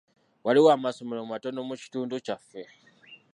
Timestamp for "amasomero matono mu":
0.77-1.75